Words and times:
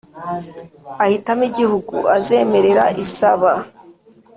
ahitamo 1.03 1.43
Igihugu 1.49 1.95
azemerera 2.17 2.85
isaba 3.03 3.51